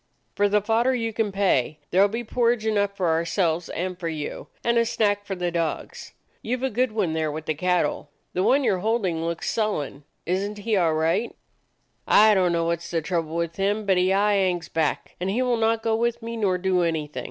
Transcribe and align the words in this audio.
"For 0.33 0.49
the 0.49 0.63
fodder 0.63 0.95
you 0.95 1.13
can 1.13 1.31
pay. 1.31 1.77
There 1.91 2.07
be 2.07 2.23
porridge 2.23 2.65
enough 2.65 2.97
for 2.97 3.09
ourselves 3.09 3.69
and 3.69 3.99
for 3.99 4.09
you, 4.09 4.47
and 4.63 4.79
a 4.79 4.85
snack 4.87 5.25
for 5.25 5.35
the 5.35 5.51
dogs. 5.51 6.13
You 6.41 6.57
've 6.57 6.63
a 6.63 6.69
good 6.71 6.91
one 6.91 7.13
there 7.13 7.31
with 7.31 7.45
the 7.45 7.53
cattle. 7.53 8.09
The 8.33 8.41
one 8.41 8.63
you 8.63 8.73
're 8.73 8.79
hold 8.79 9.05
ing 9.05 9.23
looks 9.23 9.47
sullen. 9.51 10.03
Is 10.25 10.41
n't 10.49 10.57
he 10.57 10.75
all 10.75 10.95
right? 10.95 11.35
"I 12.07 12.33
don't 12.33 12.51
know 12.51 12.65
what 12.65 12.81
's 12.81 12.89
the 12.89 13.03
trouble 13.03 13.35
with 13.35 13.57
him, 13.57 13.85
but 13.85 13.97
he 13.97 14.11
aye 14.11 14.33
hangs 14.37 14.69
back, 14.69 15.15
and 15.19 15.29
he 15.29 15.43
will 15.43 15.55
not 15.57 15.83
go 15.83 15.95
with 15.95 16.23
me 16.23 16.35
nor 16.35 16.57
do 16.57 16.81
anything. 16.81 17.19